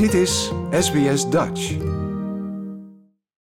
[0.00, 1.76] Dit is SBS Dutch.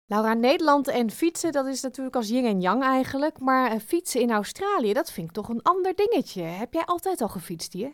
[0.05, 3.39] Laura, Nederland en fietsen, dat is natuurlijk als yin en yang eigenlijk.
[3.39, 6.41] Maar eh, fietsen in Australië, dat vind ik toch een ander dingetje.
[6.41, 7.93] Heb jij altijd al gefietst hier?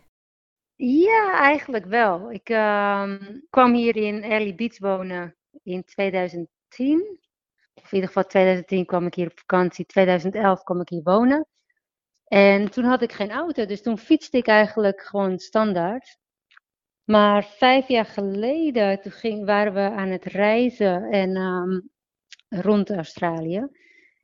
[0.74, 2.32] Ja, eigenlijk wel.
[2.32, 7.18] Ik ehm, kwam hier in Early Beach wonen in 2010.
[7.74, 9.86] Of in ieder geval 2010 kwam ik hier op vakantie.
[9.86, 11.46] 2011 kwam ik hier wonen.
[12.24, 16.22] En toen had ik geen auto, dus toen fietste ik eigenlijk gewoon standaard.
[17.04, 21.80] Maar vijf jaar geleden, toen ging, waren we aan het reizen en ehm,
[22.48, 23.68] rond Australië.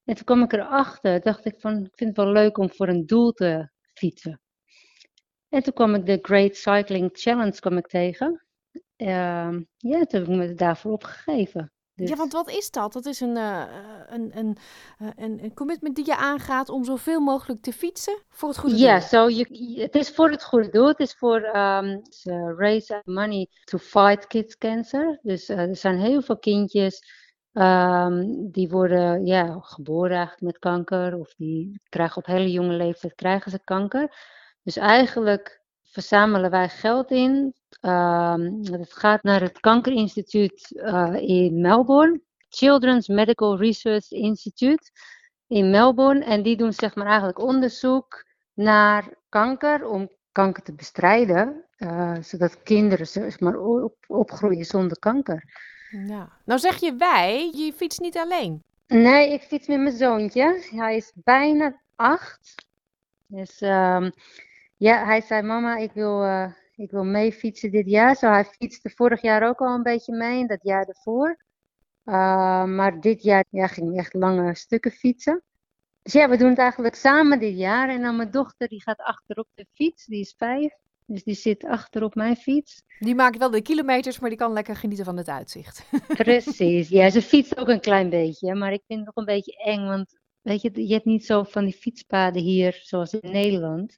[0.04, 2.88] En toen kwam ik erachter, dacht ik van, ik vind het wel leuk om voor
[2.88, 4.40] een doel te fietsen.
[5.48, 8.44] En toen kwam ik de Great Cycling Challenge kwam ik tegen.
[8.96, 11.72] Ehm, ja, toen heb ik me daarvoor opgegeven.
[12.00, 12.08] Dus...
[12.08, 12.92] Ja, want wat is dat?
[12.92, 13.64] Dat is een, uh,
[14.08, 14.56] een, een,
[15.16, 18.84] een, een, commitment die je aangaat om zoveel mogelijk te fietsen voor het goede doel.
[18.84, 19.46] Ja, so je,
[19.80, 20.86] het is voor het goede doel.
[20.86, 22.02] Het is voor um,
[22.56, 25.18] raise money to fight kids cancer.
[25.22, 27.02] Dus uh, er zijn heel veel kindjes
[27.52, 31.18] um, die worden ja, geboren eigenlijk met kanker.
[31.18, 34.14] Of die krijgen op hele jonge leeftijd krijgen ze kanker.
[34.62, 35.59] Dus eigenlijk
[35.90, 37.54] verzamelen wij geld in.
[38.70, 42.20] Het gaat naar het Kankerinstituut uh, in Melbourne.
[42.48, 44.90] Children's Medical Research Institute
[45.46, 46.24] in Melbourne.
[46.24, 48.24] En die doen zeg maar eigenlijk onderzoek
[48.54, 51.64] naar kanker om kanker te bestrijden.
[51.78, 55.44] Uh, zodat kinderen zeg maar, op, opgroeien zonder kanker.
[56.06, 56.32] Ja.
[56.44, 58.62] Nou zeg je wij, je fietst niet alleen.
[58.86, 60.68] Nee, ik fiets met mijn zoontje.
[60.70, 62.54] Hij is bijna acht.
[63.26, 64.12] Dus um,
[64.80, 68.16] ja, hij zei, mama, ik wil, uh, ik wil mee fietsen dit jaar.
[68.16, 71.44] Zo, hij fietste vorig jaar ook al een beetje mee en dat jaar ervoor.
[72.04, 75.42] Uh, maar dit jaar ja, ging echt lange stukken fietsen.
[76.02, 77.88] Dus ja, we doen het eigenlijk samen dit jaar.
[77.88, 80.06] En dan mijn dochter, die gaat achterop de fiets.
[80.06, 80.74] Die is vijf.
[81.06, 82.82] Dus die zit achter op mijn fiets.
[82.98, 85.84] Die maakt wel de kilometers, maar die kan lekker genieten van het uitzicht.
[86.06, 86.88] Precies.
[86.88, 88.54] Ja, ze fietst ook een klein beetje.
[88.54, 89.86] Maar ik vind het nog een beetje eng.
[89.86, 93.96] Want weet je, je hebt niet zo van die fietspaden hier zoals in Nederland.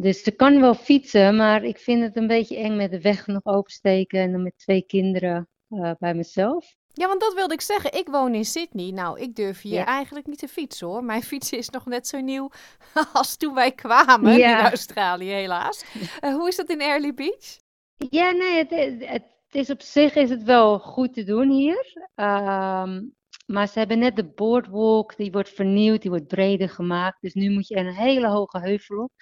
[0.00, 3.26] Dus ze kan wel fietsen, maar ik vind het een beetje eng met de weg
[3.26, 6.74] nog oversteken en dan met twee kinderen uh, bij mezelf.
[6.92, 7.92] Ja, want dat wilde ik zeggen.
[7.92, 8.90] Ik woon in Sydney.
[8.90, 9.84] Nou, ik durf hier ja.
[9.84, 11.04] eigenlijk niet te fietsen hoor.
[11.04, 12.50] Mijn fiets is nog net zo nieuw
[13.12, 14.58] als toen wij kwamen ja.
[14.58, 15.84] in Australië, helaas.
[16.24, 17.58] Uh, hoe is dat in Early Beach?
[17.96, 18.70] Ja, nee, het,
[19.08, 22.08] het, is op zich is het wel goed te doen hier.
[22.14, 23.14] Um,
[23.50, 27.20] maar ze hebben net de boardwalk, die wordt vernieuwd, die wordt breder gemaakt.
[27.20, 29.12] Dus nu moet je een hele hoge heuvel op.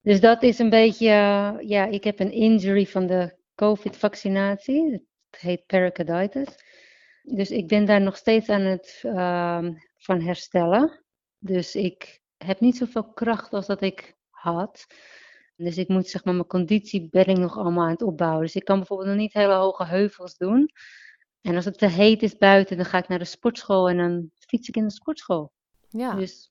[0.00, 1.08] Dus dat is een beetje,
[1.60, 4.90] ja, ik heb een injury van de COVID-vaccinatie.
[5.30, 6.48] Het heet pericarditis.
[7.22, 11.04] Dus ik ben daar nog steeds aan het uh, van herstellen.
[11.38, 14.86] Dus ik heb niet zoveel kracht als dat ik had.
[15.56, 18.42] Dus ik moet zeg maar mijn conditie ben ik nog allemaal aan het opbouwen.
[18.42, 20.70] Dus ik kan bijvoorbeeld nog niet hele hoge heuvels doen.
[21.40, 24.30] En als het te heet is buiten, dan ga ik naar de sportschool en dan
[24.34, 25.52] fiets ik in de sportschool.
[25.88, 26.14] Ja.
[26.14, 26.50] Dus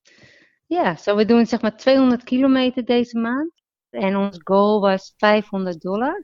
[0.65, 3.51] ja, zo we doen zeg maar 200 kilometer deze maand.
[3.89, 6.23] En ons goal was 500 dollar.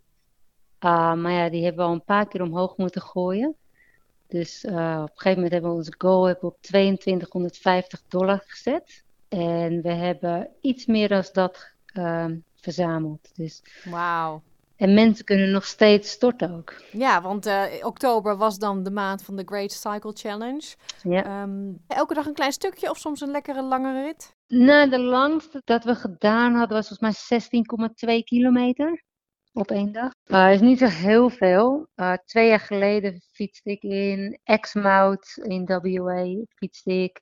[0.80, 3.56] Uh, maar ja, die hebben we al een paar keer omhoog moeten gooien.
[4.28, 9.04] Dus uh, op een gegeven moment hebben we onze goal hebben op 2250 dollar gezet.
[9.30, 12.26] En we hebben iets meer dan dat uh,
[12.56, 13.36] verzameld.
[13.36, 14.42] Dus Wauw.
[14.84, 16.82] En mensen kunnen nog steeds storten ook.
[16.92, 20.76] Ja, want uh, oktober was dan de maand van de Great Cycle Challenge.
[21.02, 21.42] Ja.
[21.42, 24.36] Um, elke dag een klein stukje of soms een lekkere langere rit?
[24.48, 29.04] Nou, de langste dat we gedaan hadden was volgens mij 16,2 kilometer
[29.54, 30.12] op één dag.
[30.26, 31.88] Uh, is niet zo heel veel.
[31.96, 36.46] Uh, twee jaar geleden fietste ik in Exmouth in WA.
[36.56, 37.20] Fietste ik,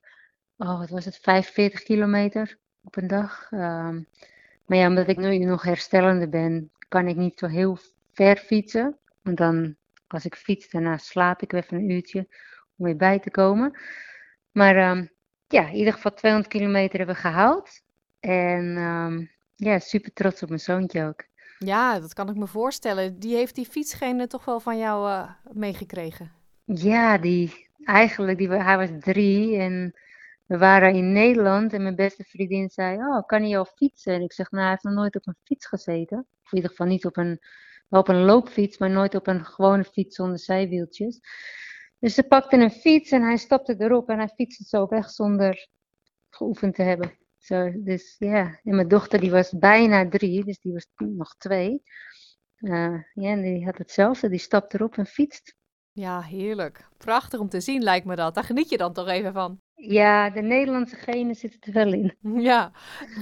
[0.56, 3.50] oh wat was het, 45 kilometer op een dag.
[3.50, 4.06] Um,
[4.66, 7.78] maar ja, omdat ik nu nog herstellende ben, kan ik niet zo heel
[8.12, 8.98] ver fietsen.
[9.22, 9.76] Want dan,
[10.06, 12.26] als ik fiets, daarna slaap ik even een uurtje
[12.76, 13.78] om weer bij te komen.
[14.50, 15.10] Maar um,
[15.46, 17.82] ja, in ieder geval 200 kilometer hebben we gehaald.
[18.20, 21.24] En um, ja, super trots op mijn zoontje ook.
[21.58, 23.18] Ja, dat kan ik me voorstellen.
[23.18, 26.32] Die heeft die fietsgene toch wel van jou uh, meegekregen?
[26.64, 29.94] Ja, die, eigenlijk, die, hij was drie en
[30.52, 34.14] we waren in Nederland en mijn beste vriendin zei, oh, kan hij al fietsen?
[34.14, 36.18] En ik zeg, nou, hij heeft nog nooit op een fiets gezeten.
[36.18, 37.40] In ieder geval niet op een,
[37.88, 41.20] op een loopfiets, maar nooit op een gewone fiets zonder zijwieltjes.
[41.98, 45.68] Dus ze pakte een fiets en hij stapte erop en hij fietste zo weg zonder
[46.30, 47.18] geoefend te hebben.
[47.84, 51.82] Dus ja, en mijn dochter die was bijna drie, dus die was nog twee.
[52.56, 55.56] Ja, en die had hetzelfde, die stapte erop en fietst.
[55.92, 56.88] Ja, heerlijk.
[56.96, 58.34] Prachtig om te zien lijkt me dat.
[58.34, 59.60] Daar geniet je dan toch even van.
[59.84, 62.16] Ja, de Nederlandse genen zitten er wel in.
[62.42, 62.72] Ja,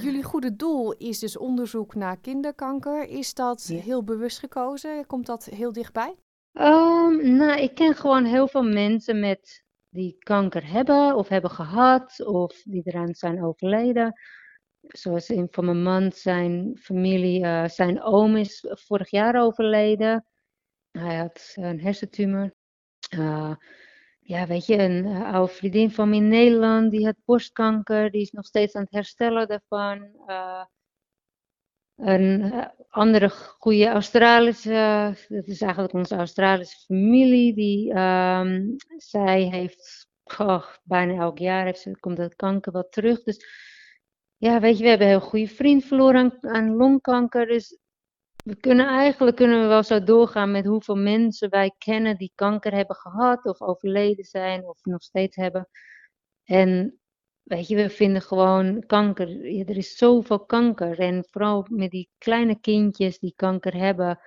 [0.02, 3.08] jullie goede doel is dus onderzoek naar kinderkanker.
[3.08, 5.06] Is dat heel bewust gekozen?
[5.06, 6.14] Komt dat heel dichtbij?
[6.52, 12.26] Um, nou, ik ken gewoon heel veel mensen met die kanker hebben of hebben gehad
[12.26, 14.20] of die eraan zijn overleden.
[14.80, 20.26] Zoals een van mijn man, zijn familie, uh, zijn oom is vorig jaar overleden.
[20.90, 22.54] Hij had een hersentumor.
[23.14, 23.54] Uh,
[24.20, 28.20] ja, weet je, een uh, oude vriendin van me in Nederland, die had borstkanker, die
[28.20, 30.08] is nog steeds aan het herstellen daarvan.
[30.26, 30.64] Uh,
[31.96, 32.52] een
[32.88, 40.08] andere goede Australische, dat is eigenlijk onze Australische familie, die, um, zij heeft,
[40.82, 43.22] bijna elk jaar heeft ze, komt dat kanker wel terug.
[43.22, 43.46] Dus
[44.36, 47.78] ja, weet je, we hebben een heel goede vriend verloren aan, aan longkanker, dus
[48.44, 52.72] we kunnen eigenlijk kunnen we wel zo doorgaan met hoeveel mensen wij kennen die kanker
[52.72, 55.68] hebben gehad of overleden zijn of nog steeds hebben.
[56.44, 57.00] En
[57.42, 59.28] weet je, we vinden gewoon kanker.
[59.68, 60.98] er is zoveel kanker.
[60.98, 64.20] En vooral met die kleine kindjes die kanker hebben.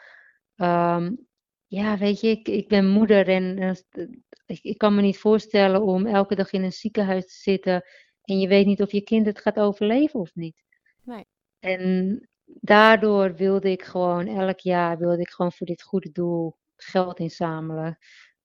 [0.56, 1.28] Um,
[1.68, 4.08] ja, weet je, ik, ik ben moeder en uh,
[4.46, 7.84] ik, ik kan me niet voorstellen om elke dag in een ziekenhuis te zitten
[8.22, 10.64] en je weet niet of je kind het gaat overleven of niet.
[11.04, 11.26] Nee.
[11.60, 12.30] En
[12.62, 17.98] daardoor wilde ik gewoon elk jaar wilde ik gewoon voor dit goede doel geld inzamelen.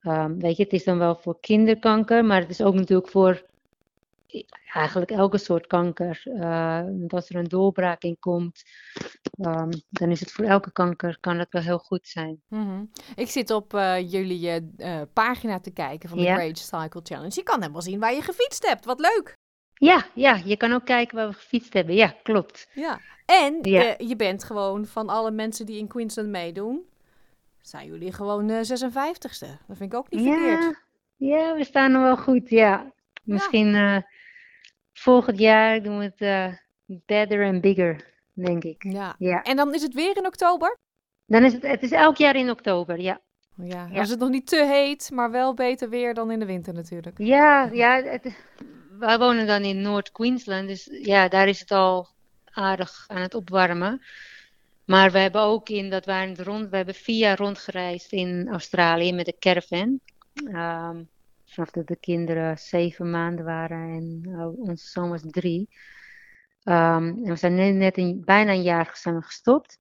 [0.03, 3.47] Um, weet je, het is dan wel voor kinderkanker, maar het is ook natuurlijk voor
[4.73, 6.23] eigenlijk elke soort kanker.
[6.25, 8.63] Uh, als er een doorbraak in komt,
[9.39, 12.43] um, dan is het voor elke kanker kan het wel heel goed zijn.
[12.49, 12.91] Mm -hmm.
[13.15, 16.35] Ik zit op uh, jullie uh, pagina te kijken van de ja.
[16.35, 17.35] Great Cycle Challenge.
[17.35, 18.85] Je kan helemaal zien waar je gefietst hebt.
[18.85, 19.37] Wat leuk!
[19.79, 21.95] Ja, ja, je kan ook kijken waar we gefietst hebben.
[21.95, 22.69] Ja, klopt.
[22.75, 23.95] Ja, en ja.
[23.99, 26.83] je bent gewoon van alle mensen die in Queensland meedoen,
[27.61, 29.49] zijn jullie gewoon 56ste.
[29.67, 30.35] Dat vind ik ook niet ja.
[30.35, 30.83] verkeerd.
[31.17, 32.93] Ja, we staan er wel goed, ja.
[33.23, 34.05] Misschien ja
[34.99, 36.55] volgend jaar doen we het uh,
[37.07, 38.83] better and bigger, denk ik.
[38.83, 39.15] Ja.
[39.19, 39.43] ja.
[39.43, 40.79] En dan is het weer in oktober?
[41.27, 43.21] Dan is het, het is elk jaar in oktober, ja.
[43.55, 44.01] Ja, dan ja.
[44.01, 47.19] is het nog niet te heet, maar wel beter weer dan in de winter natuurlijk.
[47.19, 48.37] Ja, ja het,
[48.99, 52.09] wij wonen dan in Noord-Queensland, dus ja, daar is het al
[52.45, 54.03] aardig aan het opwarmen.
[54.85, 58.49] Maar we hebben ook in, dat waren het rond, we hebben vier jaar rondgereisd in
[58.49, 60.01] Australië met de caravan.
[60.45, 61.09] Um,
[61.45, 65.69] vanaf dat de kinderen zeven maanden waren en uh, onze zoon was drie.
[66.65, 69.79] Um, en we zijn net, bijna een jaar zijn gestopt.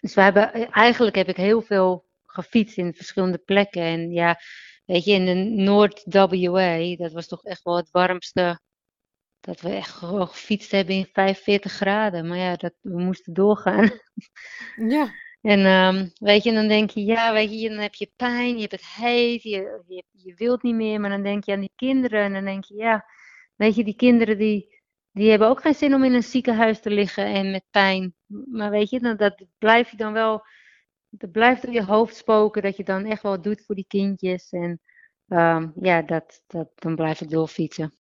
[0.00, 3.82] Dus we hebben, eigenlijk heb ik heel veel gefietst in verschillende plekken.
[3.82, 4.38] En ja,
[4.86, 8.60] weet je, in de Noord-WA, dat was toch echt wel het warmste.
[9.40, 12.26] Dat we echt gewoon gefietst hebben in 45 graden.
[12.28, 13.90] Maar ja, dat, we moesten doorgaan.
[14.76, 15.12] Ja.
[15.46, 18.60] En um, weet je, dan denk je, ja, weet je, dan heb je pijn, je
[18.60, 21.72] hebt het heet, je, je, je wilt niet meer, maar dan denk je aan die
[21.76, 23.04] kinderen en dan denk je, ja,
[23.56, 24.82] weet je, die kinderen die,
[25.12, 28.14] die hebben ook geen zin om in een ziekenhuis te liggen en met pijn.
[28.26, 30.46] Maar weet je, dan, dat blijf je dan wel,
[31.18, 34.50] dat blijft door je hoofd spoken, dat je dan echt wel doet voor die kindjes
[34.50, 34.80] en
[35.28, 37.94] um, ja, dat, dat, dan blijf ik doorfietsen.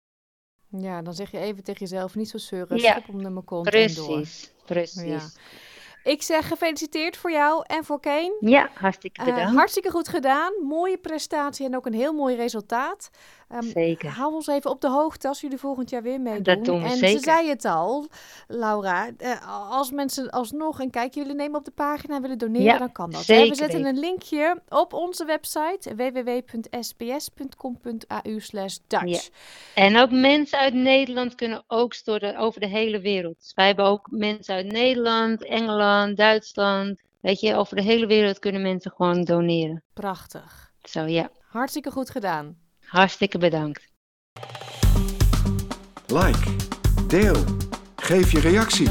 [0.70, 3.70] Ja, dan zeg je even tegen jezelf, niet zo zeuren, ja, stop om mijn kont
[3.70, 4.28] precies, en door.
[4.66, 5.22] Precies, ja.
[6.04, 8.38] Ik zeg gefeliciteerd voor jou en voor Kane.
[8.40, 9.52] Ja, hartstikke bedankt.
[9.52, 10.54] Uh, hartstikke goed gedaan.
[10.64, 13.10] Mooie prestatie en ook een heel mooi resultaat.
[13.53, 14.09] Um, zeker.
[14.09, 16.44] Hou ons even op de hoogte als jullie volgend jaar weer meedoen.
[16.44, 17.19] Dat doen we en zeker.
[17.19, 18.07] ze zei het al,
[18.47, 19.09] Laura.
[19.18, 22.78] Uh, als mensen alsnog, en kijk, jullie nemen op de pagina en willen doneren, ja,
[22.78, 23.23] dan kan dat.
[23.23, 29.06] Zeker we zetten een linkje op onze website www.sbs.com.au slash Dutch.
[29.06, 29.19] Ja.
[29.73, 33.35] En ook mensen uit Nederland kunnen ook storten over de hele wereld.
[33.40, 37.02] Dus wij hebben ook mensen uit Nederland, Engeland, Duitsland.
[37.19, 39.83] Weet je, over de hele wereld kunnen mensen gewoon doneren.
[39.94, 40.71] Prachtig.
[40.83, 41.30] Zo, ja.
[41.47, 42.64] Hartstikke goed gedaan.
[42.85, 43.87] Hartstikke bedankt.
[46.07, 46.56] Like,
[47.07, 47.44] deel,
[47.95, 48.89] geef je reactie.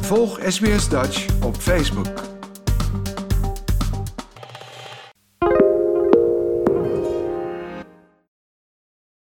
[0.00, 2.35] Volg SBS Dutch op Facebook.